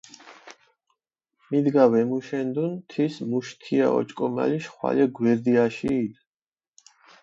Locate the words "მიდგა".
1.49-1.85